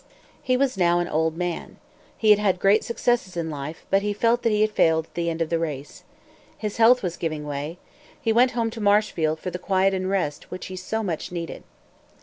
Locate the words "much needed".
11.03-11.61